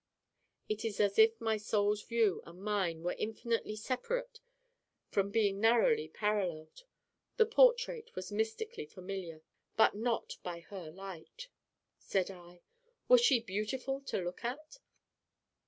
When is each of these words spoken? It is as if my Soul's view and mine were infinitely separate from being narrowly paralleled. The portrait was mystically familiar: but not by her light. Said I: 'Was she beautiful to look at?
It 0.67 0.83
is 0.83 0.99
as 0.99 1.19
if 1.19 1.39
my 1.39 1.57
Soul's 1.57 2.01
view 2.01 2.41
and 2.43 2.59
mine 2.63 3.03
were 3.03 3.13
infinitely 3.19 3.75
separate 3.75 4.39
from 5.11 5.29
being 5.29 5.59
narrowly 5.59 6.07
paralleled. 6.07 6.85
The 7.37 7.45
portrait 7.45 8.09
was 8.15 8.31
mystically 8.31 8.87
familiar: 8.87 9.43
but 9.77 9.93
not 9.95 10.37
by 10.41 10.61
her 10.61 10.89
light. 10.89 11.49
Said 11.99 12.31
I: 12.31 12.61
'Was 13.07 13.21
she 13.21 13.39
beautiful 13.41 14.01
to 14.07 14.17
look 14.23 14.43
at? 14.43 14.79